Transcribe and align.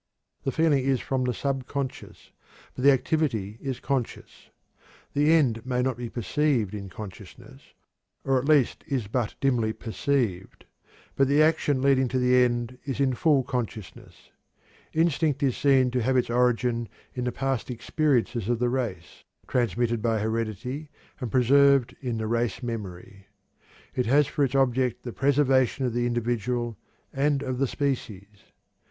The 0.45 0.51
feeling 0.51 0.83
is 0.83 0.99
from 0.99 1.25
the 1.25 1.31
subconscious, 1.33 2.31
but 2.73 2.83
the 2.83 2.89
activity 2.89 3.59
is 3.61 3.79
conscious. 3.79 4.49
The 5.13 5.31
end 5.31 5.63
may 5.63 5.83
not 5.83 5.95
be 5.95 6.09
perceived 6.09 6.73
in 6.73 6.89
consciousness, 6.89 7.75
or 8.25 8.39
at 8.39 8.45
least 8.49 8.83
is 8.87 9.05
but 9.05 9.35
dimly 9.39 9.73
perceived, 9.73 10.65
but 11.15 11.27
the 11.27 11.43
action 11.43 11.83
leading 11.83 12.07
to 12.07 12.17
the 12.17 12.37
end 12.37 12.79
is 12.83 12.99
in 12.99 13.13
full 13.13 13.43
consciousness. 13.43 14.31
Instinct 14.91 15.43
is 15.43 15.55
seen 15.55 15.91
to 15.91 16.01
have 16.01 16.17
its 16.17 16.31
origin 16.31 16.89
in 17.13 17.25
the 17.25 17.31
past 17.31 17.69
experiences 17.69 18.49
of 18.49 18.57
the 18.57 18.69
race, 18.69 19.23
transmitted 19.47 20.01
by 20.01 20.17
heredity 20.17 20.89
and 21.19 21.29
preserved 21.31 21.95
in 22.01 22.17
the 22.17 22.25
race 22.25 22.63
memory. 22.63 23.27
It 23.93 24.07
has 24.07 24.25
for 24.25 24.43
its 24.43 24.55
object 24.55 25.03
the 25.03 25.13
preservation 25.13 25.85
of 25.85 25.93
the 25.93 26.07
individual 26.07 26.75
and 27.13 27.43
of 27.43 27.59
the 27.59 27.67
species. 27.67 28.45